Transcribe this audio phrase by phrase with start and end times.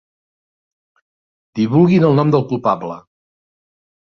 [1.59, 2.97] Divulguin el nom del culpable.